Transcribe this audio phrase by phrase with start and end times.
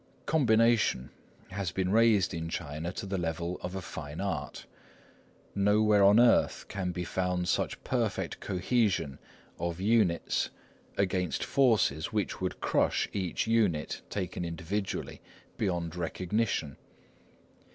[0.25, 1.11] Combination
[1.51, 4.65] has been raised in China to the level of a fine art.
[5.53, 9.19] Nowhere on earth can be found such perfect cohesion
[9.59, 10.49] of units
[10.97, 15.21] against forces which would crush each unit, taken individually,
[15.55, 16.77] beyond recognition.